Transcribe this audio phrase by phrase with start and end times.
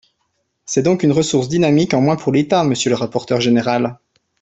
[0.65, 3.99] C’est donc une ressource dynamique en moins pour l’État, monsieur le rapporteur général